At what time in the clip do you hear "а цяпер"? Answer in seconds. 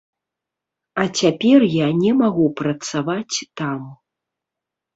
1.03-1.59